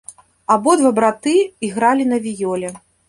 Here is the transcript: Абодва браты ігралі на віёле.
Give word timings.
Абодва 0.53 0.91
браты 0.99 1.35
ігралі 1.67 2.09
на 2.15 2.21
віёле. 2.25 2.73